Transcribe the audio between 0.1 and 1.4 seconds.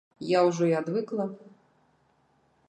Я ўжо і адвыкла.